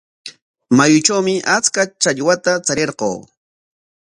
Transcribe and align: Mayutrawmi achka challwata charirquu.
Mayutrawmi 0.77 1.35
achka 1.55 1.81
challwata 2.01 2.51
charirquu. 2.65 3.11